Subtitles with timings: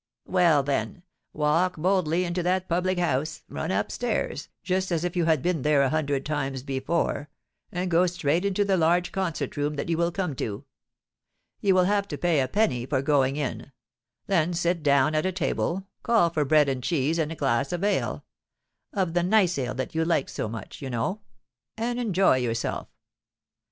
[0.25, 5.25] —'Well, then, walk boldly into that public house; run up stairs, just as if you
[5.25, 7.29] had been there a hundred times before;
[7.71, 10.65] and go straight into the large concert room that you will come to.
[11.59, 13.71] You will have to pay a penny for going in.
[14.25, 17.83] Then sit down at a table, call for bread and cheese and a glass of
[17.83, 21.21] ale—of the nice ale that you like so much, you know;
[21.77, 22.87] and enjoy yourself.